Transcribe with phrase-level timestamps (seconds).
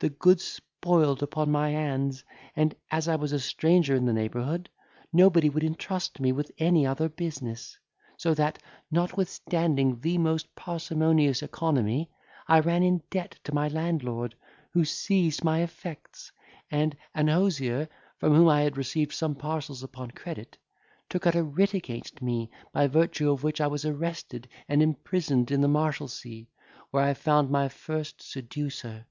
[0.00, 2.24] The goods spoiled upon my hands,
[2.56, 4.68] and, as I was a stranger in the neighbourhood,
[5.12, 7.78] nobody would intrust me with any other business.
[8.16, 8.58] So that,
[8.90, 12.10] notwithstanding the most parsimonious economy,
[12.48, 14.34] I ran in debt to my landlord,
[14.72, 16.32] who seized my effects;
[16.68, 20.58] and an hosier, from whom I had received some parcels upon credit,
[21.08, 25.52] took out a writ against me, by virtue of which I was arrested and imprisoned
[25.52, 26.46] in the Marshalsea,
[26.90, 29.06] where I found my first seducer.